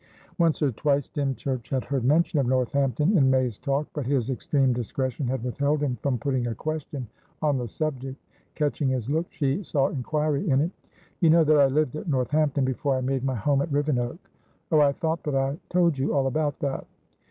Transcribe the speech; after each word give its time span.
Once 0.39 0.63
or 0.63 0.71
twice 0.71 1.07
Dymchurch 1.09 1.69
had 1.69 1.83
heard 1.83 2.03
mention 2.03 2.39
of 2.39 2.47
Northampton 2.47 3.15
in 3.15 3.29
May's 3.29 3.59
talk, 3.59 3.87
but 3.93 4.03
his 4.07 4.31
extreme 4.31 4.73
discretion 4.73 5.27
had 5.27 5.43
withheld 5.43 5.83
him 5.83 5.95
from 5.97 6.17
putting 6.17 6.47
a 6.47 6.55
question 6.55 7.07
on 7.43 7.59
the 7.59 7.67
subject. 7.67 8.17
Catching 8.55 8.89
his 8.89 9.11
look, 9.11 9.27
she 9.29 9.61
saw 9.61 9.89
inquiry 9.89 10.49
in 10.49 10.59
it. 10.59 10.71
"You 11.19 11.29
know 11.29 11.43
that 11.43 11.59
I 11.59 11.67
lived 11.67 11.95
at 11.95 12.07
Northampton, 12.09 12.65
before 12.65 12.95
I 12.95 13.01
made 13.01 13.23
my 13.23 13.35
home 13.35 13.61
at 13.61 13.71
Rivenoak? 13.71 14.17
Oh, 14.71 14.79
I 14.79 14.91
thought 14.93 15.21
that 15.25 15.35
I 15.35 15.49
had 15.49 15.69
told 15.69 15.99
you 15.99 16.15
all 16.15 16.25
about 16.25 16.57
that." 16.61 16.87